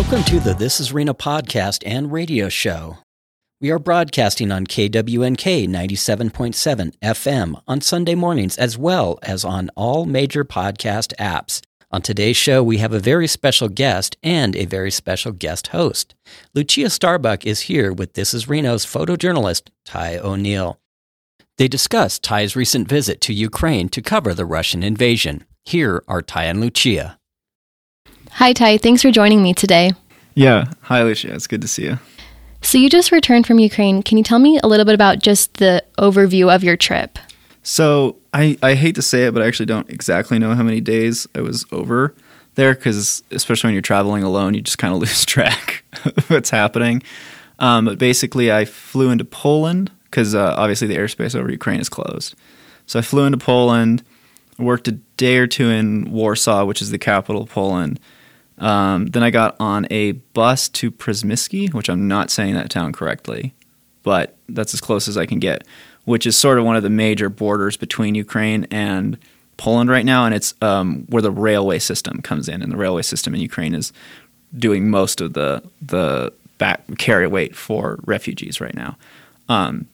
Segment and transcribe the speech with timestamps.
[0.00, 2.96] Welcome to the This Is Reno podcast and radio show.
[3.60, 10.06] We are broadcasting on KWNK 97.7 FM on Sunday mornings as well as on all
[10.06, 11.60] major podcast apps.
[11.90, 16.14] On today's show, we have a very special guest and a very special guest host.
[16.54, 20.80] Lucia Starbuck is here with This Is Reno's photojournalist, Ty O'Neill.
[21.58, 25.44] They discuss Ty's recent visit to Ukraine to cover the Russian invasion.
[25.66, 27.19] Here are Ty and Lucia.
[28.32, 28.78] Hi, Ty.
[28.78, 29.92] Thanks for joining me today.
[30.34, 30.64] Yeah.
[30.82, 31.34] Hi, Lucia.
[31.34, 31.98] It's good to see you.
[32.62, 34.02] So, you just returned from Ukraine.
[34.02, 37.18] Can you tell me a little bit about just the overview of your trip?
[37.62, 40.80] So, I, I hate to say it, but I actually don't exactly know how many
[40.80, 42.14] days I was over
[42.54, 46.50] there because, especially when you're traveling alone, you just kind of lose track of what's
[46.50, 47.02] happening.
[47.58, 51.88] Um, but basically, I flew into Poland because uh, obviously the airspace over Ukraine is
[51.88, 52.34] closed.
[52.86, 54.02] So, I flew into Poland,
[54.58, 57.98] worked a day or two in Warsaw, which is the capital of Poland.
[58.60, 62.92] Um, then I got on a bus to Przemyśl, which I'm not saying that town
[62.92, 63.54] correctly,
[64.02, 65.66] but that's as close as I can get,
[66.04, 69.18] which is sort of one of the major borders between Ukraine and
[69.56, 73.02] Poland right now, and it's um, where the railway system comes in, and the railway
[73.02, 73.92] system in Ukraine is
[74.56, 78.96] doing most of the the back carry weight for refugees right now.
[79.48, 79.86] Um,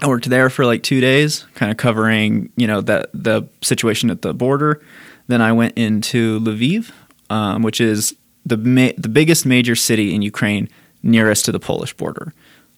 [0.00, 4.10] I worked there for like two days, kind of covering you know that the situation
[4.10, 4.80] at the border.
[5.26, 6.90] Then I went into Lviv,
[7.30, 8.14] um, which is
[8.44, 10.68] the ma- the biggest major city in Ukraine
[11.02, 12.34] nearest to the Polish border.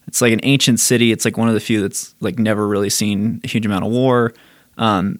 [0.07, 1.11] It's like an ancient city.
[1.11, 3.91] It's like one of the few that's like never really seen a huge amount of
[3.91, 4.33] war.
[4.77, 5.19] Um,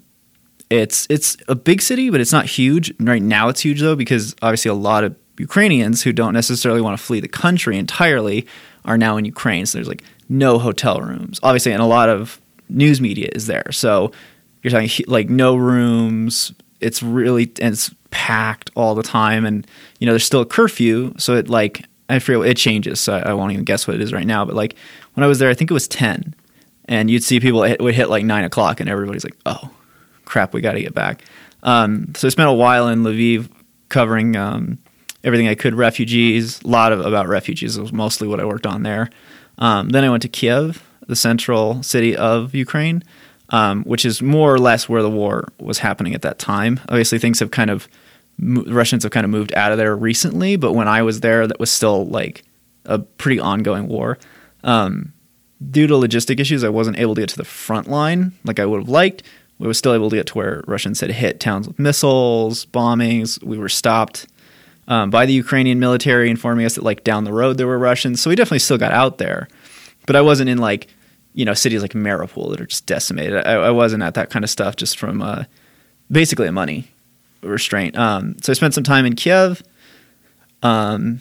[0.70, 2.94] it's it's a big city, but it's not huge.
[3.00, 6.97] Right now, it's huge though because obviously a lot of Ukrainians who don't necessarily want
[6.97, 8.45] to flee the country entirely
[8.86, 9.66] are now in Ukraine.
[9.66, 13.72] So there's like no hotel rooms, obviously, and a lot of news media is there.
[13.72, 14.12] So
[14.62, 16.53] you're talking like no rooms.
[16.80, 19.66] It's really and it's packed all the time, and
[20.00, 23.31] you know there's still a curfew, so it like I forget it changes, so I,
[23.31, 24.46] I won't even guess what it is right now.
[24.46, 24.75] But like
[25.16, 26.35] when I was there, I think it was ten,
[26.85, 29.72] and you'd see people it would hit like nine o'clock, and everybody's like, "Oh,
[30.25, 31.24] crap, we got to get back."
[31.63, 33.50] Um, so I spent a while in Lviv
[33.90, 34.78] covering um,
[35.24, 36.62] everything I could refugees.
[36.62, 39.09] A lot of about refugees was mostly what I worked on there.
[39.57, 43.03] Um, then I went to Kiev, the central city of Ukraine,
[43.50, 46.80] um, which is more or less where the war was happening at that time.
[46.90, 47.88] Obviously, things have kind of
[48.39, 51.47] the Russians have kind of moved out of there recently, but when I was there,
[51.47, 52.44] that was still like
[52.85, 54.17] a pretty ongoing war.
[54.63, 55.13] Um,
[55.71, 58.66] due to logistic issues, I wasn't able to get to the front line like I
[58.66, 59.23] would have liked.
[59.59, 63.41] We were still able to get to where Russians had hit towns with missiles, bombings.
[63.44, 64.27] We were stopped
[64.88, 68.21] um, by the Ukrainian military, informing us that like down the road there were Russians.
[68.21, 69.47] So we definitely still got out there,
[70.05, 70.88] but I wasn't in like
[71.33, 73.45] you know cities like Mariupol that are just decimated.
[73.45, 75.44] I, I wasn't at that kind of stuff just from uh,
[76.11, 76.91] basically money
[77.50, 77.98] restraint.
[77.98, 79.64] Um, so I spent some time in Kiev.
[80.62, 81.20] Um,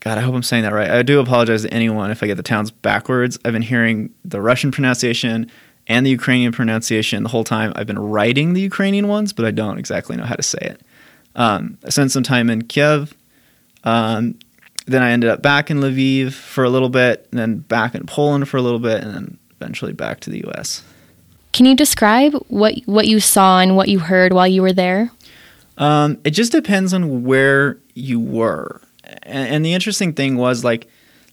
[0.00, 0.90] God, I hope I'm saying that right.
[0.90, 3.38] I do apologize to anyone if I get the towns backwards.
[3.44, 5.50] I've been hearing the Russian pronunciation
[5.86, 7.72] and the Ukrainian pronunciation the whole time.
[7.76, 10.80] I've been writing the Ukrainian ones, but I don't exactly know how to say it.
[11.36, 13.14] Um, I spent some time in Kiev.
[13.84, 14.38] Um,
[14.86, 18.06] then I ended up back in Lviv for a little bit, and then back in
[18.06, 20.82] Poland for a little bit, and then eventually back to the U.S.
[21.52, 25.10] Can you describe what what you saw and what you heard while you were there?
[25.80, 28.82] Um, it just depends on where you were.
[29.22, 30.86] And, and, the interesting thing was like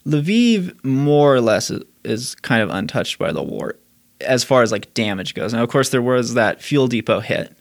[0.08, 3.76] Lviv more or less is, is, kind of untouched by the war
[4.22, 5.54] as far as like damage goes.
[5.54, 7.56] Now, of course, there was that fuel depot hit.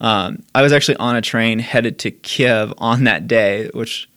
[0.00, 4.08] Um, I was actually on a train headed to Kiev on that day, which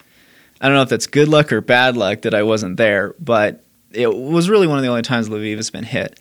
[0.62, 3.64] I don't know if that's good luck or bad luck that I wasn't there, but
[3.92, 6.20] it was really one of the only times Lviv has been hit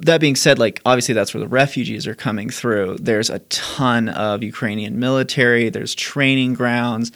[0.00, 2.98] that being said, like obviously that's where the refugees are coming through.
[3.00, 5.68] There's a ton of Ukrainian military.
[5.68, 7.12] There's training grounds.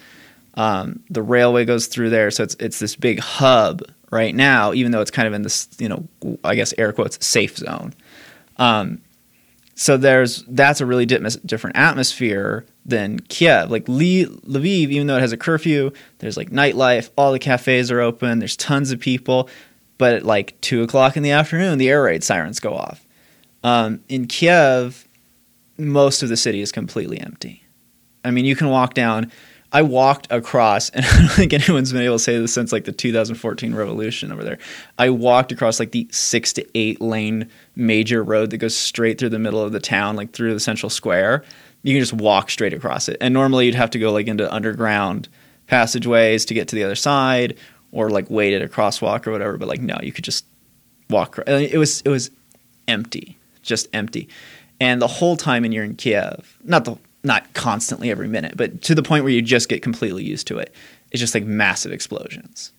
[0.55, 4.73] Um, the railway goes through there, so it's it's this big hub right now.
[4.73, 6.07] Even though it's kind of in this, you know,
[6.45, 7.95] I guess air quotes safe zone.
[8.57, 9.03] Um,
[9.75, 13.71] so there's that's a really di- different atmosphere than Kiev.
[13.71, 17.11] Like Lviv, even though it has a curfew, there's like nightlife.
[17.19, 18.39] All the cafes are open.
[18.39, 19.51] There's tons of people
[19.99, 23.07] but at like two o'clock in the afternoon, the air raid sirens go off.
[23.63, 25.09] Um, in Kiev,
[25.79, 27.65] most of the city is completely empty.
[28.25, 29.31] I mean, you can walk down.
[29.73, 32.85] I walked across, and I don't think anyone's been able to say this since like
[32.85, 34.59] the 2014 revolution over there.
[34.99, 39.31] I walked across like the six to eight lane major road that goes straight through
[39.31, 41.45] the middle of the town, like through the central square.
[41.83, 43.17] You can just walk straight across it.
[43.21, 45.29] And normally you'd have to go like into underground
[45.67, 47.57] passageways to get to the other side,
[47.97, 49.57] or like wait at a crosswalk or whatever.
[49.57, 50.45] But like no, you could just
[51.09, 51.39] walk.
[51.47, 52.31] It was it was
[52.87, 54.29] empty, just empty,
[54.81, 58.83] and the whole time when you're in Kiev, not the not constantly every minute, but
[58.83, 60.73] to the point where you just get completely used to it.
[61.11, 62.73] it's just like massive explosions.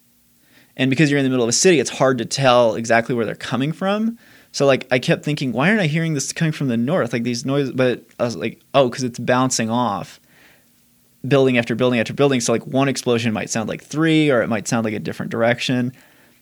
[0.77, 3.25] And because you're in the middle of a city, it's hard to tell exactly where
[3.25, 4.17] they're coming from.
[4.51, 7.11] So like I kept thinking, why aren't I hearing this coming from the north?
[7.11, 10.19] Like these noises, but I was like, oh, because it's bouncing off
[11.25, 12.41] building after building after building.
[12.41, 15.31] So like one explosion might sound like three, or it might sound like a different
[15.31, 15.93] direction,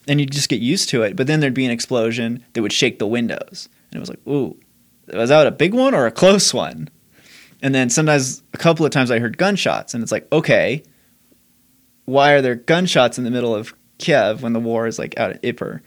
[0.07, 1.15] and you just get used to it.
[1.15, 4.25] But then there'd be an explosion that would shake the windows, and it was like,
[4.27, 4.57] ooh,
[5.13, 6.89] was that a big one or a close one?
[7.61, 10.83] And then sometimes a couple of times I heard gunshots, and it's like, okay,
[12.05, 15.31] why are there gunshots in the middle of Kiev when the war is like out
[15.31, 15.81] at Irpin?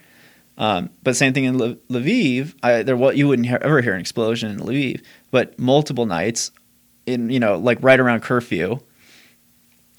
[0.56, 2.54] Um, but same thing in Lviv.
[2.64, 6.50] I, there, what you wouldn't ever hear an explosion in Lviv, but multiple nights,
[7.08, 8.78] in you know, like right around curfew,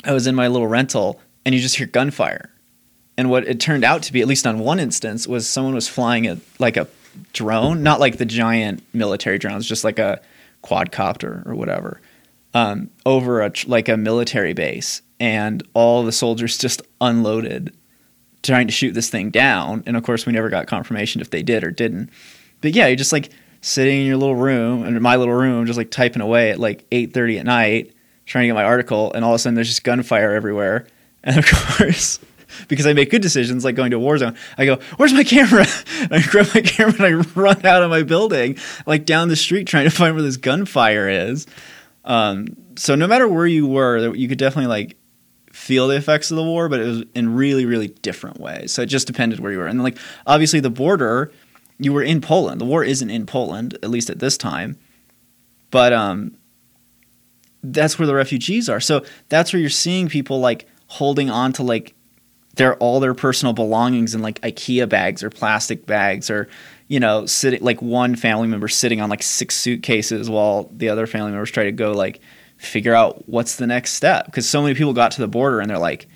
[0.04, 2.52] I was in my little rental, and you just hear gunfire.
[3.18, 5.88] And what it turned out to be, at least on one instance, was someone was
[5.88, 6.88] flying a like a
[7.34, 10.22] drone, not like the giant military drones, just like a
[10.64, 12.00] quadcopter or whatever,
[12.54, 17.76] um, over a like a military base, and all the soldiers just unloaded
[18.42, 19.84] trying to shoot this thing down.
[19.86, 22.10] And of course, we never got confirmation if they did or didn't.
[22.62, 25.78] But yeah, you're just like sitting in your little room, in my little room, just
[25.78, 27.94] like typing away at like 8:30 at night,
[28.26, 30.88] trying to get my article, and all of a sudden there's just gunfire everywhere.
[31.22, 32.18] And of course,
[32.70, 35.26] because I make good decisions, like going to a war zone, I go, "Where's my
[35.26, 35.66] camera?"
[36.00, 39.36] And I grab my camera and I run out of my building, like down the
[39.36, 41.46] street, trying to find where this gunfire is.
[42.06, 44.96] Um, so no matter where you were, you could definitely like
[45.52, 48.72] feel the effects of the war, but it was in really, really different ways.
[48.72, 49.68] So it just depended where you were.
[49.68, 51.32] And like obviously the border,
[51.80, 52.62] you were in Poland.
[52.62, 54.78] The war isn't in Poland, at least at this time.
[55.72, 56.36] But um
[57.62, 58.80] that's where the refugees are.
[58.80, 61.94] So that's where you're seeing people like holding on to like
[62.56, 66.48] their all their personal belongings in like IKEA bags or plastic bags or
[66.88, 71.08] you know sitting like one family member sitting on like six suitcases while the other
[71.08, 72.20] family members try to go like
[72.58, 75.70] figure out what's the next step because so many people got to the border and
[75.70, 76.08] they're like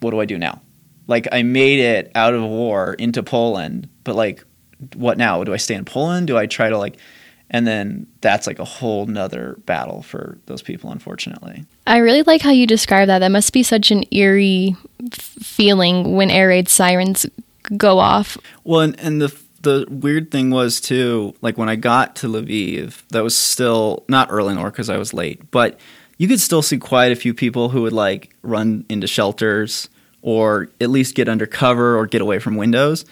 [0.00, 0.62] what do i do now
[1.06, 4.42] like i made it out of war into poland but like
[4.94, 5.44] what now?
[5.44, 6.26] Do i stay in poland?
[6.28, 6.96] Do i try to like
[7.50, 11.64] and then that's like a whole nother battle for those people unfortunately.
[11.86, 13.18] I really like how you describe that.
[13.18, 14.74] That must be such an eerie
[15.12, 17.26] f- feeling when air raid sirens
[17.76, 18.38] go off.
[18.64, 23.02] Well and, and the the weird thing was too, like when I got to Lviv,
[23.08, 25.80] that was still not early nor because I was late, but
[26.18, 29.88] you could still see quite a few people who would like run into shelters
[30.22, 33.04] or at least get under cover or get away from windows.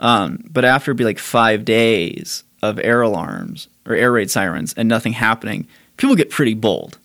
[0.00, 4.74] Um, but after it be like five days of air alarms or air raid sirens
[4.74, 5.66] and nothing happening,
[5.96, 6.98] people get pretty bold.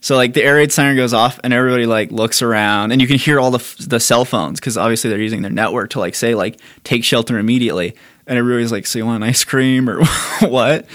[0.00, 3.06] So like the air raid siren goes off and everybody like looks around and you
[3.06, 6.16] can hear all the the cell phones because obviously they're using their network to like
[6.16, 7.94] say like take shelter immediately
[8.26, 10.04] and everybody's like, "So you want an ice cream or
[10.40, 10.86] what?"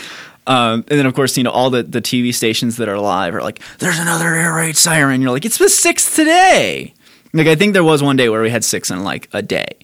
[0.45, 3.35] Um, and then of course, you know, all the, the TV stations that are live
[3.35, 6.93] are like, "There's another air raid siren." You're like, "It's the sixth today."
[7.33, 9.77] Like I think there was one day where we had six in like a day.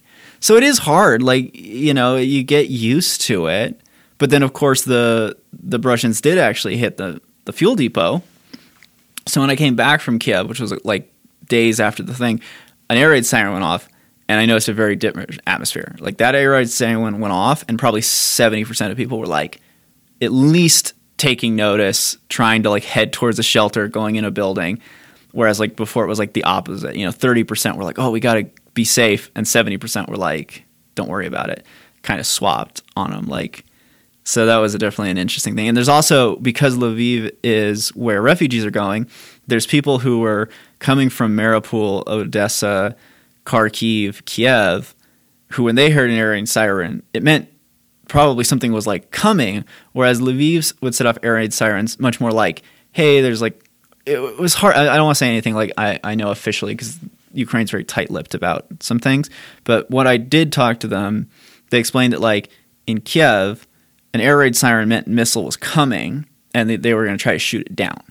[0.44, 1.22] So it is hard.
[1.22, 3.80] Like you know, you get used to it.
[4.18, 8.22] But then of course the the Russians did actually hit the the fuel depot.
[9.26, 11.10] So when I came back from Kiev, which was like
[11.48, 12.42] days after the thing,
[12.90, 13.88] an air raid siren went off,
[14.28, 15.96] and I noticed a very different atmosphere.
[15.98, 19.62] Like that air raid siren went, off, and probably seventy percent of people were like,
[20.20, 24.78] at least taking notice, trying to like head towards a shelter, going in a building.
[25.32, 26.96] Whereas like before, it was like the opposite.
[26.96, 30.08] You know, thirty percent were like, "Oh, we got to be safe," and seventy percent
[30.08, 30.64] were like,
[30.94, 31.64] "Don't worry about it."
[32.02, 33.26] Kind of swapped on them.
[33.26, 33.64] Like,
[34.24, 35.68] so that was definitely an interesting thing.
[35.68, 39.08] And there's also because Lviv is where refugees are going.
[39.46, 42.96] There's people who were coming from Mariupol, Odessa
[43.44, 44.94] Kharkiv, Kiev,
[45.52, 47.48] who when they heard an air raid siren, it meant
[48.08, 49.64] probably something was like coming.
[49.92, 52.62] Whereas Lviv would set off air raid sirens much more like,
[52.92, 53.60] hey, there's like,
[54.06, 54.74] it was hard.
[54.74, 56.98] I, don't want to say anything like I, I know officially because
[57.34, 59.28] Ukraine's very tight lipped about some things.
[59.64, 61.28] But what I did talk to them,
[61.70, 62.50] they explained that like
[62.86, 63.66] in Kiev,
[64.12, 67.32] an air raid siren meant missile was coming and they, they were going to try
[67.32, 68.02] to shoot it down.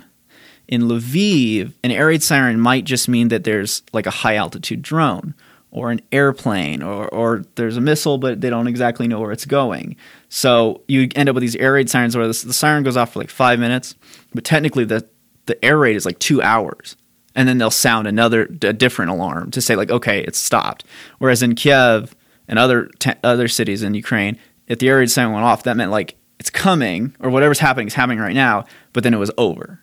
[0.68, 4.82] In Lviv, an air raid siren might just mean that there's like a high altitude
[4.82, 5.34] drone
[5.72, 9.46] or an airplane or, or there's a missile, but they don't exactly know where it's
[9.46, 9.96] going.
[10.30, 13.14] So you end up with these air raid sirens where the, the siren goes off
[13.14, 13.96] for like five minutes,
[14.34, 15.08] but technically the,
[15.46, 16.96] the air raid is like two hours.
[17.36, 20.86] And then they'll sound another, a different alarm to say like, okay, it's stopped.
[21.18, 22.16] Whereas in Kiev
[22.48, 24.38] and other, te- other cities in Ukraine,
[24.68, 27.88] if the air raid siren went off, that meant like it's coming or whatever's happening
[27.88, 29.80] is happening right now, but then it was over.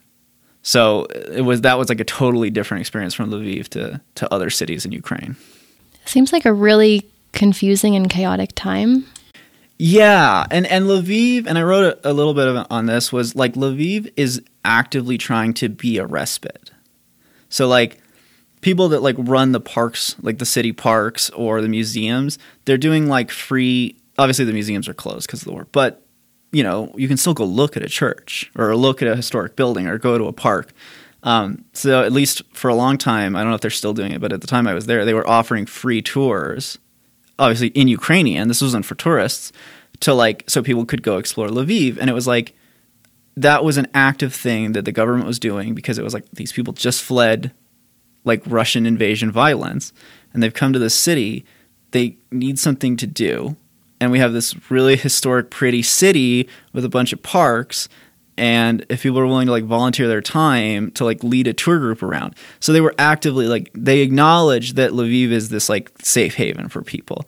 [0.62, 4.35] So uh, it was that was like a totally different experience from Lviv to to
[4.35, 5.37] other cities in Ukraine.
[6.04, 9.07] Seems like a really confusing and chaotic time.
[9.78, 13.35] Yeah, and and Lviv, and I wrote a, a little bit of on this was
[13.35, 16.71] like Lviv is actively trying to be a respite.
[17.50, 18.00] So like
[18.62, 23.07] people that like run the parks, like the city parks or the museums, they're doing
[23.07, 23.97] like free.
[24.19, 26.02] Obviously, the museums are closed because of the war, but
[26.52, 29.57] you know you can still go look at a church or look at a historic
[29.57, 30.73] building or go to a park.
[31.23, 34.12] Um, so at least for a long time, I don't know if they're still doing
[34.12, 36.78] it, but at the time I was there, they were offering free tours,
[37.38, 38.49] obviously in Ukrainian.
[38.49, 39.52] This wasn't for tourists
[40.00, 42.54] to like so people could go explore Lviv, and it was like
[43.37, 46.52] that was an active thing that the government was doing because it was like these
[46.52, 47.52] people just fled
[48.25, 49.92] like Russian invasion violence
[50.32, 51.44] and they've come to this city.
[51.92, 53.56] They need something to do.
[54.00, 57.88] And we have this really historic, pretty city with a bunch of parks.
[58.37, 61.78] And if people are willing to like volunteer their time to like lead a tour
[61.78, 62.34] group around.
[62.60, 66.82] So they were actively like, they acknowledge that Lviv is this like safe haven for
[66.82, 67.26] people.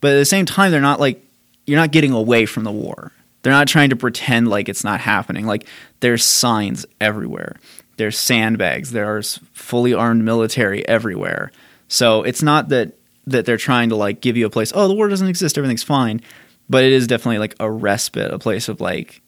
[0.00, 1.22] But at the same time, they're not like,
[1.66, 3.12] you're not getting away from the war.
[3.46, 5.46] They're not trying to pretend like it's not happening.
[5.46, 5.68] Like
[6.00, 7.54] there's signs everywhere.
[7.96, 8.90] There's sandbags.
[8.90, 11.52] There's fully armed military everywhere.
[11.86, 12.94] So it's not that
[13.28, 14.72] that they're trying to like give you a place.
[14.74, 15.56] Oh, the war doesn't exist.
[15.56, 16.22] Everything's fine.
[16.68, 19.22] But it is definitely like a respite, a place of like,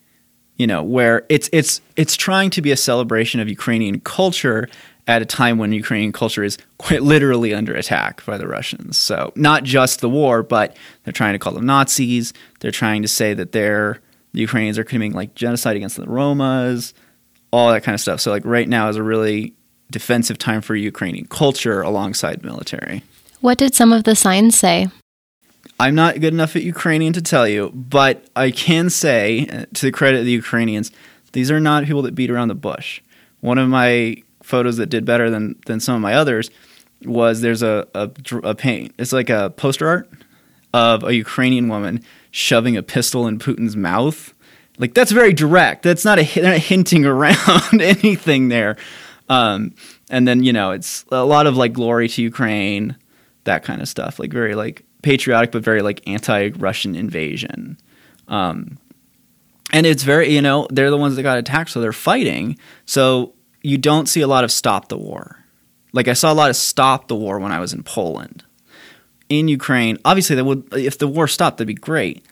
[0.57, 4.67] you know, where it's it's it's trying to be a celebration of Ukrainian culture
[5.07, 8.97] at a time when Ukrainian culture is quite literally under attack by the Russians.
[8.97, 12.33] So not just the war, but they're trying to call them Nazis.
[12.59, 14.01] They're trying to say that they're
[14.33, 16.93] the Ukrainians are committing like genocide against the Romas
[17.51, 18.21] all that kind of stuff.
[18.21, 19.53] So like right now is a really
[19.91, 23.03] defensive time for Ukrainian culture alongside military.
[23.41, 24.87] What did some of the signs say?
[25.79, 29.85] I'm not good enough at Ukrainian to tell you, but I can say, uh, to
[29.85, 30.91] the credit of the Ukrainians,
[31.31, 33.01] these are not people that beat around the bush.
[33.39, 36.51] One of my photos that did better than, than some of my others
[37.05, 38.11] was there's a, a,
[38.43, 38.93] a paint.
[38.97, 40.09] It's like a poster art
[40.73, 44.33] of a Ukrainian woman shoving a pistol in Putin's mouth
[44.79, 45.83] like that's very direct.
[45.83, 47.37] That's not a they're not hinting around
[47.81, 48.77] anything there.
[49.27, 49.75] Um,
[50.09, 52.95] and then you know it's a lot of like glory to Ukraine,
[53.43, 54.17] that kind of stuff.
[54.17, 57.77] Like very like patriotic, but very like anti-Russian invasion.
[58.27, 58.79] Um,
[59.71, 62.57] and it's very you know they're the ones that got attacked, so they're fighting.
[62.85, 65.35] So you don't see a lot of stop the war.
[65.91, 68.45] Like I saw a lot of stop the war when I was in Poland.
[69.29, 72.25] In Ukraine, obviously, that would if the war stopped, that'd be great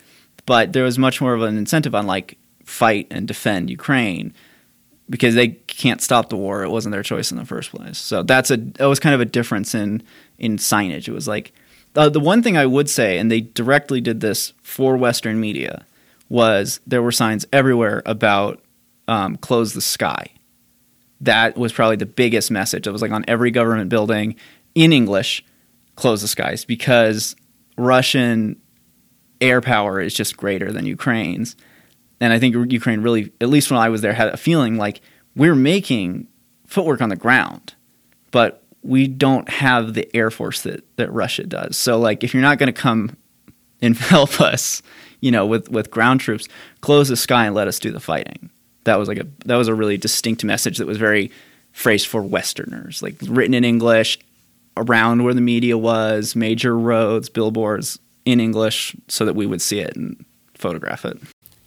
[0.48, 4.34] but there was much more of an incentive on like fight and defend Ukraine
[5.10, 6.64] because they can't stop the war.
[6.64, 8.00] It wasn't their choice in the first place.
[8.00, 10.02] So that's a that was kind of a difference in
[10.40, 11.08] in signage.
[11.08, 11.54] It was like
[11.96, 15.86] uh, the one thing I would say, and they directly did this for Western media,
[16.30, 18.62] was there were signs everywhere about
[19.08, 20.28] um, close the sky.
[21.20, 22.88] That was probably the biggest message.
[22.88, 24.36] It was like on every government building
[24.76, 25.44] in English,
[25.98, 27.36] close the skies because
[27.78, 28.56] Russian
[29.42, 31.58] air power is just greater than Ukraine's.
[32.22, 35.02] And I think Ukraine really, at least when I was there, had a feeling like
[35.36, 36.28] we're making
[36.66, 37.76] footwork on the ground,
[38.32, 41.78] but we don't have the air force that, that Russia does.
[41.78, 43.18] So, like, if you're not going to come
[43.82, 44.82] and help us,
[45.20, 46.48] you know, with, with ground troops,
[46.82, 48.50] close the sky and let us do the fighting.
[48.86, 51.30] That was like a that was a really distinct message that was very
[51.74, 54.18] phrased for Westerners, like written in English,
[54.78, 59.80] around where the media was, major roads, billboards, in English so that we would see
[59.80, 61.18] it and photograph it.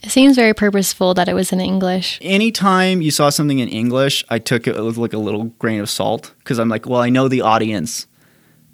[0.03, 2.19] It seems very purposeful that it was in English.
[2.23, 5.91] Anytime you saw something in English, I took it with like a little grain of
[5.91, 8.07] salt because I'm like, well, I know the audience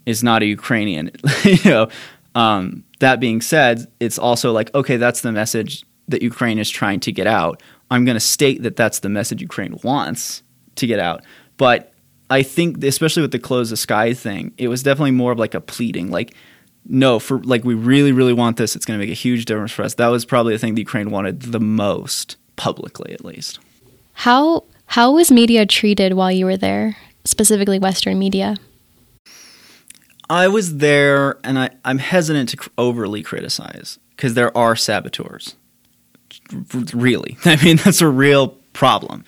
[0.04, 1.10] is not a Ukrainian.
[1.44, 1.88] you know,
[2.34, 7.00] um, that being said, it's also like, okay, that's the message that Ukraine is trying
[7.00, 7.62] to get out.
[7.90, 10.42] I'm going to state that that's the message Ukraine wants
[10.76, 11.24] to get out.
[11.56, 11.92] But
[12.28, 15.54] I think, especially with the close the sky thing, it was definitely more of like
[15.54, 16.35] a pleading, like
[16.88, 18.76] no, for like we really, really want this.
[18.76, 19.95] It's going to make a huge difference for us.
[19.95, 23.59] That was probably the thing the Ukraine wanted the most publicly, at least.
[24.12, 28.56] How how was media treated while you were there, specifically Western media?
[30.28, 35.54] I was there, and I, I'm hesitant to overly criticize because there are saboteurs.
[36.92, 39.25] Really, I mean that's a real problem.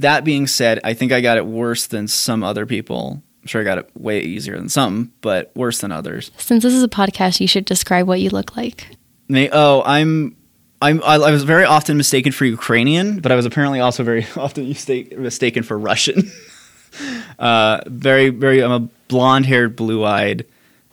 [0.00, 3.60] That being said, I think I got it worse than some other people I'm sure
[3.62, 6.30] I got it way easier than some, but worse than others.
[6.36, 8.88] Since this is a podcast, you should describe what you look like.
[9.28, 10.36] May, oh, I'm
[10.82, 14.26] I'm, I, I was very often mistaken for Ukrainian, but I was apparently also very
[14.36, 16.30] often mistaken for Russian.
[17.38, 18.62] uh, very, very.
[18.62, 20.46] I'm a blonde-haired, blue-eyed,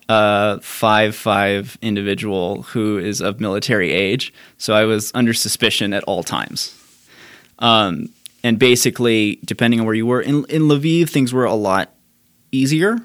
[0.09, 4.33] uh, five-five individual who is of military age.
[4.57, 6.73] So I was under suspicion at all times.
[7.59, 8.09] Um,
[8.43, 11.93] and basically, depending on where you were in in Lviv, things were a lot
[12.51, 12.97] easier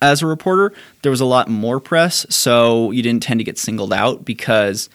[0.00, 0.72] as a reporter.
[1.02, 4.88] There was a lot more press, so you didn't tend to get singled out because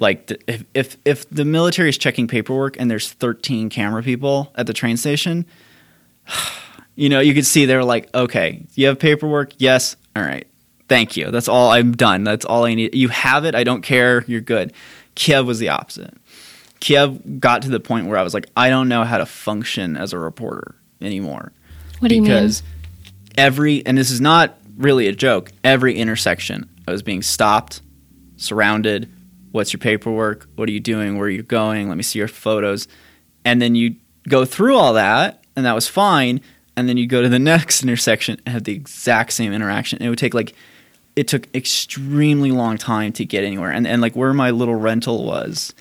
[0.00, 4.52] like the, if, if if the military is checking paperwork and there's 13 camera people
[4.56, 5.46] at the train station,
[6.96, 9.52] You know, you could see they were like, okay, you have paperwork?
[9.58, 9.96] Yes.
[10.14, 10.46] All right.
[10.88, 11.30] Thank you.
[11.30, 12.24] That's all I'm done.
[12.24, 12.94] That's all I need.
[12.94, 13.54] You have it.
[13.54, 14.24] I don't care.
[14.28, 14.72] You're good.
[15.14, 16.14] Kiev was the opposite.
[16.84, 19.96] Kiev got to the point where I was like, I don't know how to function
[19.96, 21.50] as a reporter anymore.
[22.00, 22.30] What do you mean?
[22.30, 22.62] because
[23.38, 25.50] every and this is not really a joke.
[25.64, 27.80] Every intersection, I was being stopped,
[28.36, 29.10] surrounded.
[29.50, 30.46] What's your paperwork?
[30.56, 31.16] What are you doing?
[31.16, 31.88] Where are you going?
[31.88, 32.86] Let me see your photos.
[33.46, 33.96] And then you
[34.28, 36.42] go through all that, and that was fine.
[36.76, 40.00] And then you go to the next intersection and have the exact same interaction.
[40.00, 40.52] And it would take like
[41.16, 43.70] it took extremely long time to get anywhere.
[43.70, 45.72] And and like where my little rental was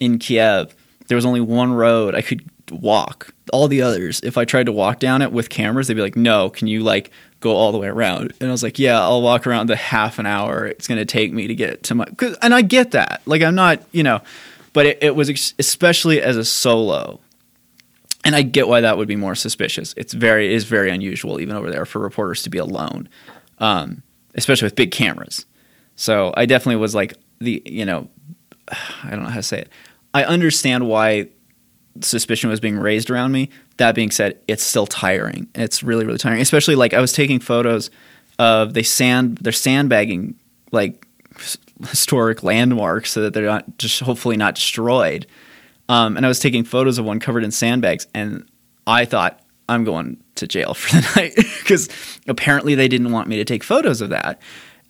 [0.00, 0.74] in Kiev,
[1.08, 3.34] there was only one road I could walk.
[3.52, 6.16] All the others, if I tried to walk down it with cameras, they'd be like,
[6.16, 9.22] "No, can you like go all the way around?" And I was like, "Yeah, I'll
[9.22, 12.06] walk around the half an hour it's going to take me to get to my."
[12.42, 13.22] And I get that.
[13.26, 14.20] Like I'm not, you know,
[14.72, 17.20] but it, it was ex- especially as a solo.
[18.24, 19.94] And I get why that would be more suspicious.
[19.96, 23.08] It's very it is very unusual even over there for reporters to be alone,
[23.58, 24.02] um,
[24.34, 25.46] especially with big cameras.
[25.96, 28.08] So I definitely was like the you know
[29.02, 29.68] I don't know how to say it.
[30.14, 31.28] I understand why
[32.00, 33.50] suspicion was being raised around me.
[33.76, 35.48] That being said, it's still tiring.
[35.54, 37.90] It's really really tiring, especially like I was taking photos
[38.38, 40.36] of they sand they're sandbagging
[40.70, 41.06] like
[41.88, 45.26] historic landmarks so that they're not just hopefully not destroyed.
[45.88, 48.46] Um, and I was taking photos of one covered in sandbags, and
[48.86, 51.88] I thought I'm going to jail for the night because
[52.26, 54.40] apparently they didn't want me to take photos of that.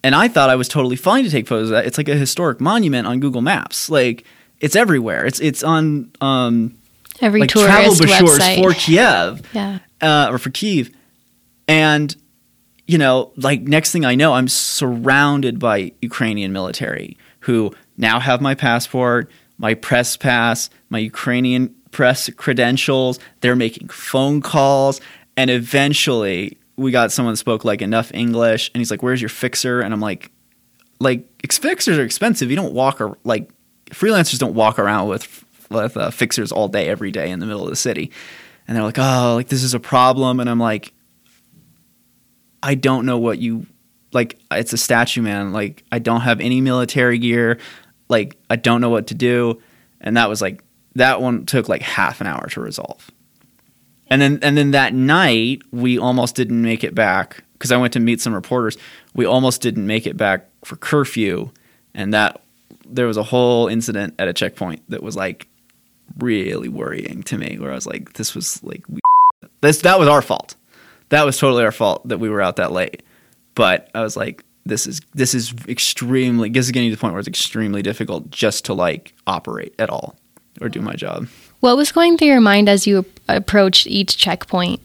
[0.02, 1.86] And I thought I was totally fine to take photos of that.
[1.86, 3.90] It's like a historic monument on Google Maps.
[3.90, 4.24] Like
[4.60, 5.26] it's everywhere.
[5.26, 6.78] It's it's on um,
[7.20, 8.62] Every like travel brochures website.
[8.62, 9.78] for Kiev yeah.
[10.00, 10.90] uh, or for Kiev.
[11.66, 12.14] And,
[12.86, 18.40] you know, like next thing I know, I'm surrounded by Ukrainian military who now have
[18.40, 23.18] my passport, my press pass, my Ukrainian press credentials.
[23.40, 25.00] They're making phone calls.
[25.36, 28.70] And eventually we got someone that spoke like enough English.
[28.72, 29.80] And he's like, Where's your fixer?
[29.80, 30.30] And I'm like,
[31.00, 32.48] like ex- fixers are expensive.
[32.50, 33.50] You don't walk or like
[33.90, 37.64] freelancers don't walk around with with uh, fixers all day every day in the middle
[37.64, 38.10] of the city.
[38.66, 40.92] And they're like, "Oh, like this is a problem." And I'm like,
[42.62, 43.66] "I don't know what you
[44.12, 45.52] like it's a statue man.
[45.52, 47.58] Like I don't have any military gear.
[48.08, 49.62] Like I don't know what to do."
[50.00, 50.62] And that was like
[50.94, 53.10] that one took like half an hour to resolve.
[54.08, 57.92] And then and then that night we almost didn't make it back because I went
[57.94, 58.76] to meet some reporters.
[59.14, 61.50] We almost didn't make it back for curfew,
[61.94, 62.42] and that
[62.86, 65.48] there was a whole incident at a checkpoint that was like
[66.18, 67.56] really worrying to me.
[67.58, 69.00] Where I was like, this was like we,
[69.60, 70.56] this that was our fault.
[71.10, 73.02] That was totally our fault that we were out that late.
[73.54, 76.50] But I was like, this is this is extremely.
[76.50, 79.90] This is getting to the point where it's extremely difficult just to like operate at
[79.90, 80.16] all
[80.60, 81.28] or do my job.
[81.60, 84.80] What was going through your mind as you approached each checkpoint?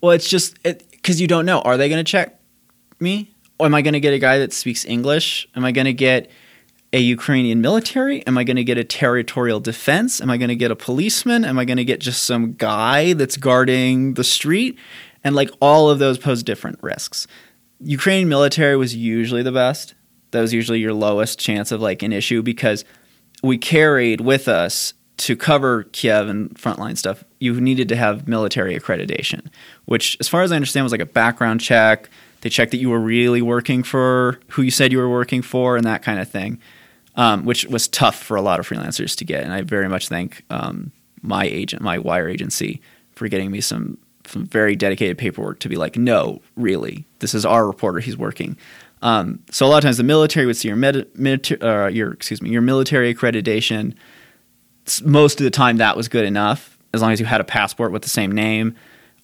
[0.00, 1.60] Well, it's just because you don't know.
[1.60, 2.38] Are they going to check
[3.00, 3.34] me?
[3.58, 5.48] Or am I going to get a guy that speaks English?
[5.56, 6.30] Am I going to get
[6.92, 8.26] a Ukrainian military?
[8.26, 10.20] Am I going to get a territorial defense?
[10.20, 11.44] Am I going to get a policeman?
[11.44, 14.78] Am I going to get just some guy that's guarding the street?
[15.22, 17.26] And like all of those pose different risks.
[17.80, 19.94] Ukrainian military was usually the best.
[20.30, 22.84] That was usually your lowest chance of like an issue because
[23.42, 28.78] we carried with us to cover Kiev and frontline stuff, you needed to have military
[28.78, 29.48] accreditation,
[29.84, 32.08] which, as far as I understand, was like a background check.
[32.40, 35.76] They checked that you were really working for who you said you were working for
[35.76, 36.60] and that kind of thing,
[37.18, 39.42] um, which was tough for a lot of freelancers to get.
[39.42, 42.80] And I very much thank um, my agent, my wire agency,
[43.12, 47.44] for getting me some, some very dedicated paperwork to be like, no, really, this is
[47.44, 47.98] our reporter.
[47.98, 48.56] He's working.
[49.02, 52.12] Um, so a lot of times the military would see your med- milita- uh, your
[52.12, 53.94] excuse me your military accreditation.
[55.04, 57.92] Most of the time that was good enough as long as you had a passport
[57.92, 58.74] with the same name.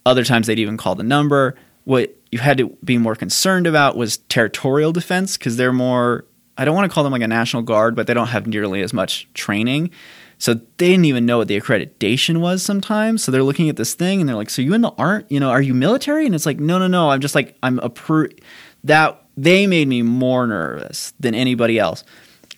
[0.05, 1.57] Other times they'd even call the number.
[1.85, 6.25] What you had to be more concerned about was territorial defense because they're more.
[6.57, 8.83] I don't want to call them like a national guard, but they don't have nearly
[8.83, 9.91] as much training.
[10.39, 13.25] So they didn't even know what the accreditation was sometimes.
[13.25, 15.41] So they're looking at this thing and they're like, "So you in the aren't you
[15.41, 17.11] know are you military?" And it's like, "No, no, no.
[17.11, 18.41] I'm just like I'm approved."
[18.85, 22.05] That they made me more nervous than anybody else.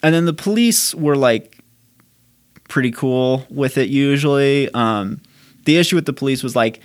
[0.02, 1.58] And then the police were like
[2.68, 4.72] pretty cool with it usually.
[4.72, 5.20] Um,
[5.64, 6.80] the issue with the police was like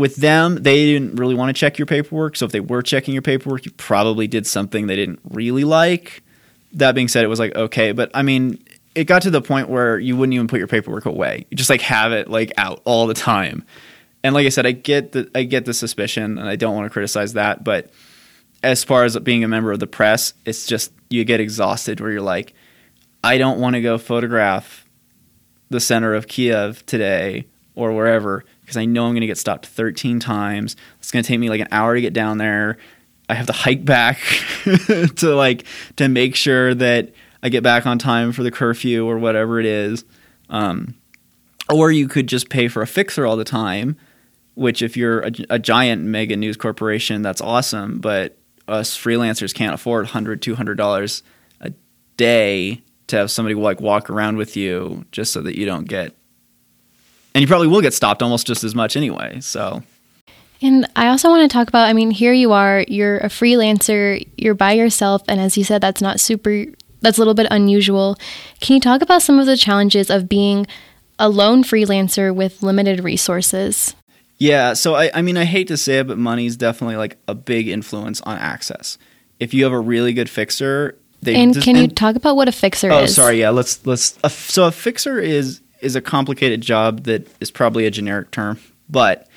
[0.00, 2.36] with them, they didn't really want to check your paperwork.
[2.36, 6.22] So if they were checking your paperwork, you probably did something they didn't really like.
[6.72, 9.68] That being said, it was like okay, but I mean, it got to the point
[9.68, 11.46] where you wouldn't even put your paperwork away.
[11.50, 13.64] You just like have it like out all the time.
[14.22, 16.86] And like I said, I get the I get the suspicion, and I don't want
[16.86, 17.90] to criticize that, but
[18.62, 22.10] as far as being a member of the press, it's just you get exhausted where
[22.10, 22.54] you're like,
[23.24, 24.86] I don't want to go photograph
[25.70, 29.66] the center of Kiev today or wherever because I know I'm going to get stopped
[29.66, 30.76] 13 times.
[31.00, 32.78] It's going to take me like an hour to get down there.
[33.28, 34.20] I have to hike back
[35.16, 35.64] to like
[35.96, 39.66] to make sure that I get back on time for the curfew or whatever it
[39.66, 40.04] is.
[40.50, 40.94] Um,
[41.68, 43.96] or you could just pay for a fixer all the time,
[44.54, 47.98] which if you're a, a giant mega news corporation, that's awesome.
[47.98, 51.22] But us freelancers can't afford 100 $200
[51.60, 51.72] a
[52.16, 56.14] day to have somebody like walk around with you just so that you don't get
[57.34, 59.82] and you probably will get stopped almost just as much anyway so
[60.62, 64.22] and I also want to talk about I mean, here you are, you're a freelancer,
[64.36, 66.66] you're by yourself, and as you said, that's not super,
[67.00, 68.18] that's a little bit unusual.
[68.60, 70.66] Can you talk about some of the challenges of being
[71.18, 73.96] a lone freelancer with limited resources?
[74.36, 77.34] Yeah, so I, I mean, I hate to say it, but money's definitely like a
[77.34, 78.98] big influence on access.
[79.38, 82.36] If you have a really good fixer, they and just- can you and- talk about
[82.36, 83.14] what a fixer Oh, is?
[83.14, 83.40] sorry.
[83.40, 84.18] Yeah, let's let's.
[84.24, 88.58] A, so a fixer is is a complicated job that is probably a generic term,
[88.88, 89.28] but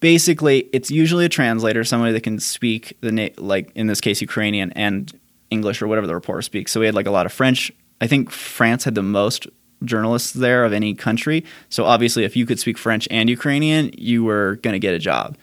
[0.00, 4.20] basically, it's usually a translator, somebody that can speak the na- like in this case
[4.20, 5.18] Ukrainian and
[5.50, 6.72] English or whatever the reporter speaks.
[6.72, 7.72] So we had like a lot of French.
[8.00, 9.46] I think France had the most
[9.84, 11.44] journalists there of any country.
[11.68, 14.98] So obviously, if you could speak French and Ukrainian, you were going to get a
[14.98, 15.36] job.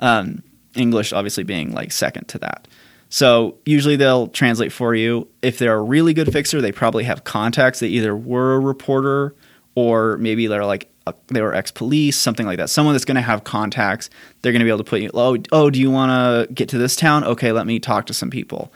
[0.00, 0.42] Um,
[0.74, 2.66] English obviously being like second to that.
[3.08, 5.28] So usually they'll translate for you.
[5.40, 9.34] If they're a really good fixer, they probably have contacts They either were a reporter
[9.74, 12.70] or maybe they're like a, they were ex-police, something like that.
[12.70, 14.08] Someone that's going to have contacts.
[14.42, 15.10] They're going to be able to put you.
[15.12, 17.24] Oh, oh, do you want to get to this town?
[17.24, 18.72] Okay, let me talk to some people.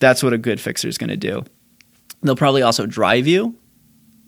[0.00, 1.44] That's what a good fixer is going to do.
[2.22, 3.56] They'll probably also drive you.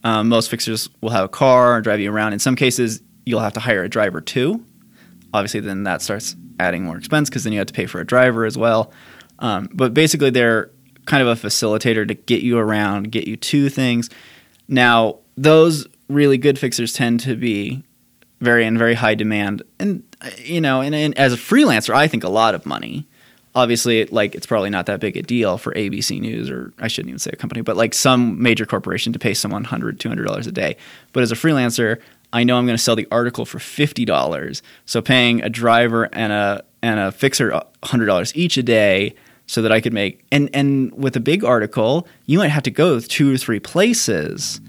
[0.04, 2.33] Um, most fixers will have a car and drive you around.
[2.33, 4.64] In some cases, you'll have to hire a driver too.
[5.35, 8.06] Obviously, then that starts adding more expense because then you have to pay for a
[8.06, 8.92] driver as well.
[9.40, 10.70] Um, but basically, they're
[11.06, 14.09] kind of a facilitator to get you around, get you to things.
[14.68, 17.83] Now, those really good fixers tend to be
[18.40, 20.03] very in very high demand, and
[20.38, 23.07] you know, and, and as a freelancer, I think a lot of money.
[23.55, 27.09] Obviously, like it's probably not that big a deal for ABC News or I shouldn't
[27.09, 30.46] even say a company, but like some major corporation to pay someone 100 200 dollars
[30.46, 30.77] a day.
[31.12, 32.01] But as a freelancer,
[32.33, 34.62] I know I'm going to sell the article for fifty dollars.
[34.87, 39.16] So paying a driver and a and a fixer hundred dollars each a day,
[39.51, 42.70] so that I could make and and with a big article, you might have to
[42.70, 44.61] go two or three places.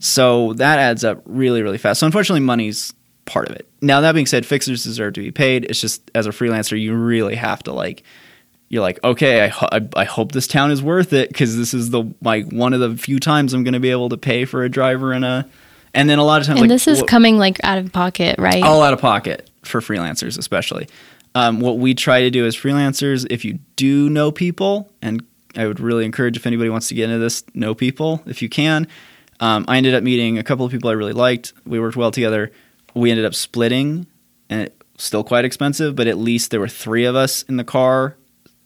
[0.00, 2.00] So that adds up really really fast.
[2.00, 2.92] So unfortunately, money's
[3.26, 3.68] part of it.
[3.80, 5.64] Now that being said, fixers deserve to be paid.
[5.66, 8.02] It's just as a freelancer, you really have to like.
[8.68, 11.74] You're like, okay, I, ho- I, I hope this town is worth it because this
[11.74, 14.44] is the like one of the few times I'm going to be able to pay
[14.44, 15.48] for a driver and a,
[15.92, 18.36] and then a lot of times And like this is coming like out of pocket,
[18.38, 18.62] right?
[18.62, 20.88] all out of pocket for freelancers, especially.
[21.34, 25.66] Um, what we try to do as freelancers, if you do know people, and I
[25.66, 28.86] would really encourage if anybody wants to get into this, know people if you can.
[29.40, 31.52] Um, I ended up meeting a couple of people I really liked.
[31.64, 32.52] We worked well together.
[32.94, 34.06] We ended up splitting,
[34.48, 37.64] and it still quite expensive, but at least there were three of us in the
[37.64, 38.16] car,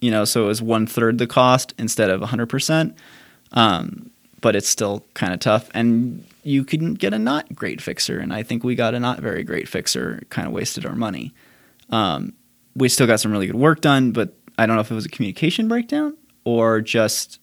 [0.01, 2.95] you know, so it was one third the cost instead of 100%.
[3.53, 4.11] Um,
[4.41, 5.69] but it's still kind of tough.
[5.73, 9.19] And you can get a not great fixer, and I think we got a not
[9.19, 10.21] very great fixer.
[10.29, 11.33] Kind of wasted our money.
[11.89, 12.33] Um,
[12.75, 15.05] we still got some really good work done, but I don't know if it was
[15.05, 17.39] a communication breakdown or just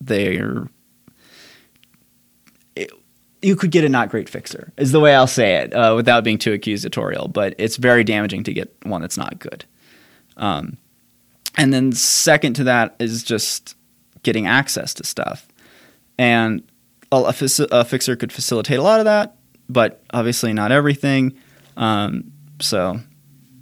[0.00, 0.68] they're.
[2.76, 2.92] It-
[3.42, 6.24] you could get a not great fixer, is the way I'll say it, uh, without
[6.24, 7.30] being too accusatorial.
[7.30, 9.66] But it's very damaging to get one that's not good.
[10.38, 10.78] Um,
[11.58, 13.76] and then second to that is just
[14.22, 15.46] getting access to stuff.
[16.18, 16.62] And
[17.12, 19.36] a, a, faci- a fixer could facilitate a lot of that,
[19.68, 21.34] but obviously not everything.
[21.76, 22.98] Um, so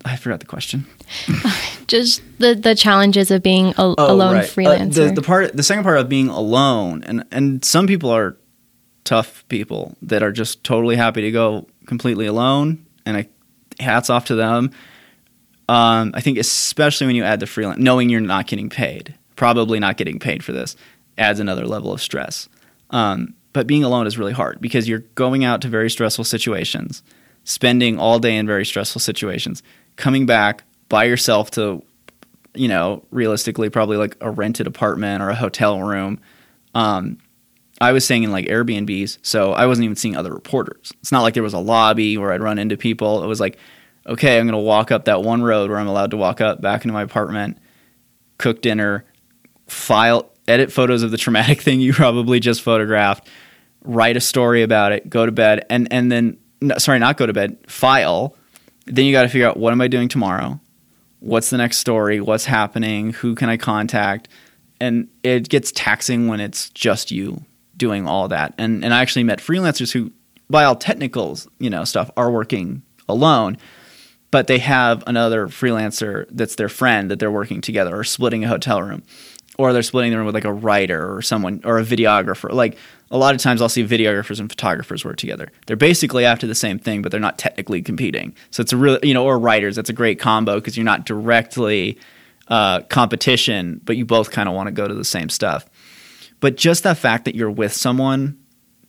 [0.05, 0.87] I forgot the question.
[1.89, 4.45] Just the the challenges of being a, Oh, right.
[4.45, 4.95] Uh, freelancer.
[4.95, 8.37] the, the part, the second part of being alone, and and some people are
[9.05, 13.29] tough people that are just totally happy to go completely alone, and I
[13.81, 14.71] hats off to them.
[15.69, 19.79] Um, I think especially when you add the freelance, knowing you're not getting paid, probably
[19.79, 20.77] not getting paid for this,
[21.19, 22.49] adds another level of stress.
[22.91, 27.03] Um, but being alone is really hard because you're going out to very stressful situations,
[27.45, 29.63] spending all day in very stressful situations,
[29.97, 31.83] coming back by yourself to,
[32.55, 36.21] you know, realistically probably like a rented apartment or a hotel room.
[36.75, 37.19] Um,
[37.81, 40.93] I was staying in like Airbnbs, so I wasn't even seeing other reporters.
[41.01, 43.25] It's not like there was a lobby where I'd run into people.
[43.25, 43.59] It was like,
[44.07, 46.61] okay, I'm going to walk up that one road where I'm allowed to walk up
[46.61, 47.59] back into my apartment,
[48.39, 49.05] cook dinner,
[49.67, 53.29] file, edit photos of the traumatic thing you probably just photographed,
[53.83, 57.27] write a story about it, go to bed, and and then no, sorry, not go
[57.27, 58.37] to bed, file.
[58.87, 60.61] Then you got to figure out what am I doing tomorrow?
[61.21, 62.21] What's the next story?
[62.21, 63.13] What's happening?
[63.15, 64.29] Who can I contact?
[64.81, 67.45] And it gets taxing when it's just you
[67.83, 68.55] doing all that.
[68.59, 70.13] And and I actually met freelancers who,
[70.49, 73.59] by all technicals, you know, stuff, are working alone,
[74.31, 78.49] but they have another freelancer that's their friend that they're working together or splitting a
[78.49, 79.03] hotel room,
[79.59, 82.53] or they're splitting the room with like a writer or someone or a videographer.
[82.53, 82.79] Like
[83.11, 85.51] a lot of times I'll see videographers and photographers work together.
[85.67, 88.33] They're basically after the same thing, but they're not technically competing.
[88.53, 91.05] So it's a really, you know, or writers, that's a great combo because you're not
[91.05, 91.99] directly
[92.47, 95.67] uh, competition, but you both kind of want to go to the same stuff.
[96.43, 98.39] But just that fact that you're with someone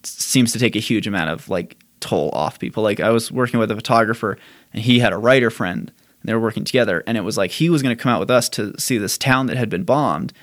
[0.03, 2.83] seems to take a huge amount of like toll off people.
[2.83, 4.37] Like I was working with a photographer
[4.73, 7.51] and he had a writer friend and they were working together and it was like
[7.51, 9.85] he was going to come out with us to see this town that had been
[9.85, 10.33] bombed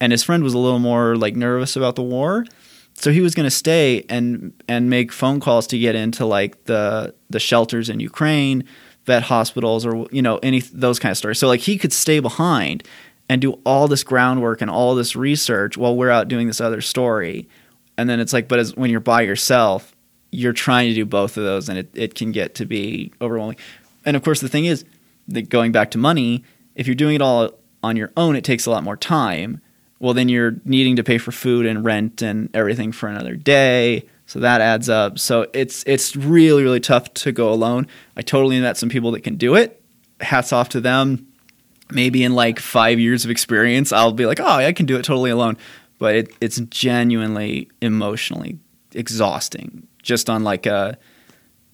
[0.00, 2.44] and his friend was a little more like nervous about the war
[2.94, 6.64] so he was going to stay and and make phone calls to get into like
[6.64, 8.64] the the shelters in Ukraine,
[9.04, 11.38] vet hospitals, or you know any those kind of stories.
[11.38, 12.84] So like he could stay behind
[13.28, 16.80] and do all this groundwork and all this research while we're out doing this other
[16.80, 17.48] story.
[17.96, 19.94] And then it's like, but as when you're by yourself,
[20.30, 23.56] you're trying to do both of those, and it, it can get to be overwhelming.
[24.04, 24.84] And of course, the thing is,
[25.28, 28.66] that going back to money, if you're doing it all on your own, it takes
[28.66, 29.62] a lot more time
[30.04, 34.04] well, then you're needing to pay for food and rent and everything for another day.
[34.26, 35.18] So that adds up.
[35.18, 37.86] So it's it's really really tough to go alone.
[38.14, 39.80] I totally met some people that can do it.
[40.20, 41.26] Hats off to them.
[41.90, 45.04] Maybe in like five years of experience, I'll be like, oh, I can do it
[45.04, 45.56] totally alone.
[45.98, 48.58] But it, it's genuinely emotionally
[48.92, 49.86] exhausting.
[50.02, 50.98] Just on like a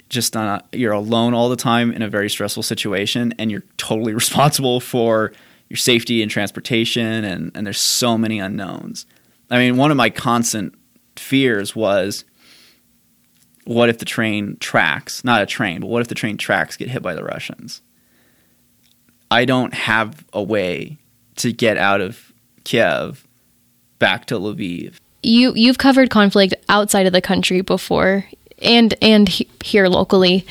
[0.09, 3.65] just on a, you're alone all the time in a very stressful situation, and you're
[3.77, 5.33] totally responsible for
[5.69, 9.07] your safety and transportation, and, and there's so many unknowns.
[9.51, 10.75] I mean, one of my constant
[11.17, 12.25] fears was
[13.65, 16.89] what if the train tracks, not a train, but what if the train tracks get
[16.89, 17.83] hit by the Russians?
[19.31, 20.99] I don't have a way
[21.37, 22.33] to get out of
[22.65, 23.27] Kiev
[23.99, 24.97] back to Lviv.
[25.23, 28.25] You you've covered conflict outside of the country before
[28.61, 30.47] and and he, here locally.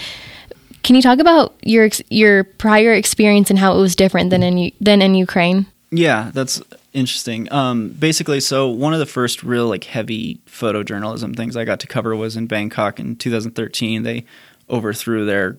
[0.83, 4.71] Can you talk about your your prior experience and how it was different than in
[4.79, 5.65] than in Ukraine?
[5.91, 6.61] Yeah, that's
[6.93, 7.51] interesting.
[7.51, 11.87] Um, basically, so one of the first real like heavy photojournalism things I got to
[11.87, 14.03] cover was in Bangkok in 2013.
[14.03, 14.25] They
[14.69, 15.57] overthrew their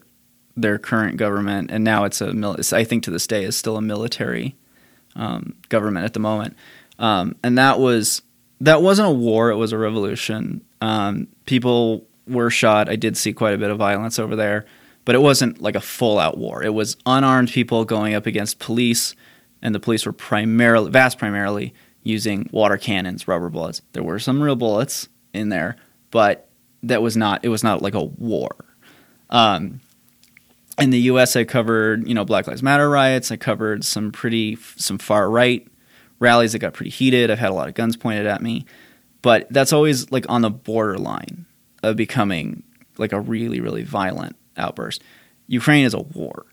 [0.57, 2.33] their current government, and now it's a
[2.73, 4.57] I think to this day is still a military
[5.17, 6.57] um, government at the moment.
[6.99, 8.23] Um, and that was
[8.61, 10.63] that wasn't a war; it was a revolution.
[10.81, 12.89] Um, people were shot.
[12.89, 14.67] I did see quite a bit of violence over there
[15.05, 16.63] but it wasn't like a full out war.
[16.63, 19.15] It was unarmed people going up against police,
[19.63, 23.83] and the police were primarily, vast primarily, using water cannons, rubber bullets.
[23.93, 25.77] There were some real bullets in there,
[26.11, 26.49] but
[26.83, 27.45] that was not.
[27.45, 28.55] It was not like a war.
[29.31, 29.81] Um,
[30.81, 33.31] in the U.S., I covered you know Black Lives Matter riots.
[33.31, 35.67] I covered some pretty some far right
[36.19, 37.31] rallies that got pretty heated.
[37.31, 38.67] I've had a lot of guns pointed at me,
[39.23, 41.47] but that's always like on the borderline
[41.83, 42.63] of becoming
[42.99, 45.03] like a really really violent outburst.
[45.47, 46.47] Ukraine is a war.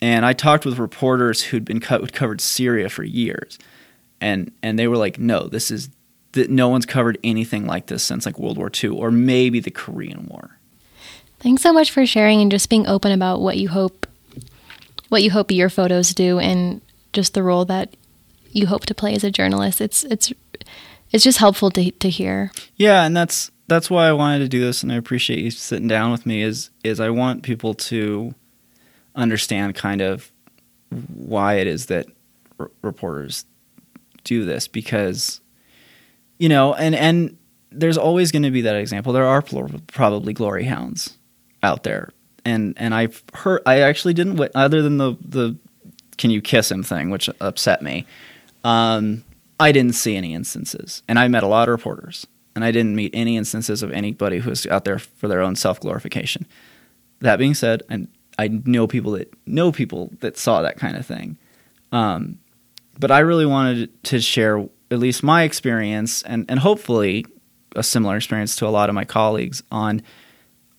[0.00, 3.58] And I talked with reporters who'd been co- who'd covered Syria for years,
[4.20, 5.90] and and they were like, "No, this is
[6.32, 9.72] that no one's covered anything like this since like World War II or maybe the
[9.72, 10.57] Korean War."
[11.40, 14.06] Thanks so much for sharing and just being open about what you hope
[15.08, 16.80] what you hope your photos do and
[17.12, 17.96] just the role that
[18.50, 19.80] you hope to play as a journalist.
[19.80, 20.32] It's it's
[21.10, 22.50] it's just helpful to to hear.
[22.76, 25.88] Yeah, and that's that's why I wanted to do this, and I appreciate you sitting
[25.88, 26.42] down with me.
[26.42, 28.34] Is is I want people to
[29.14, 30.30] understand kind of
[31.14, 32.06] why it is that
[32.58, 33.44] r- reporters
[34.24, 35.40] do this because
[36.38, 37.36] you know, and and
[37.70, 39.12] there's always going to be that example.
[39.12, 41.17] There are probably glory hounds
[41.62, 42.10] out there,
[42.44, 43.62] and and I've heard.
[43.66, 45.56] I actually didn't, other than the the
[46.16, 48.06] "can you kiss him" thing, which upset me.
[48.64, 49.24] Um,
[49.60, 52.26] I didn't see any instances, and I met a lot of reporters
[52.58, 55.54] and I didn't meet any instances of anybody who was out there for their own
[55.54, 56.44] self glorification.
[57.20, 61.06] That being said, and I know people that know people that saw that kind of
[61.06, 61.36] thing.
[61.92, 62.40] Um,
[62.98, 67.26] but I really wanted to share at least my experience and, and hopefully
[67.76, 70.02] a similar experience to a lot of my colleagues on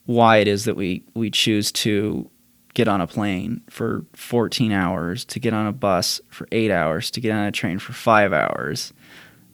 [0.10, 2.28] why it is that we, we choose to
[2.74, 7.12] get on a plane for 14 hours, to get on a bus for eight hours,
[7.12, 8.92] to get on a train for five hours,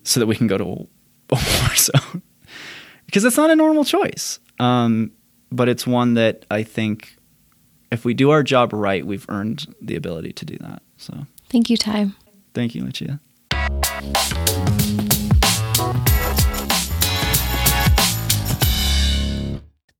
[0.04, 2.22] so that we can go to a war zone
[3.06, 4.39] because it's not a normal choice.
[4.58, 5.12] Um,
[5.52, 7.18] but it's one that I think
[7.91, 10.82] if we do our job right, we've earned the ability to do that.
[10.96, 12.12] So thank you, Ty.
[12.54, 13.20] Thank you, Lucia.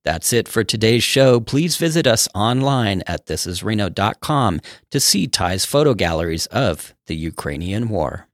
[0.06, 1.40] That's it for today's show.
[1.40, 4.60] Please visit us online at thisisreno.com
[4.92, 8.25] to see Ty's photo galleries of the Ukrainian war.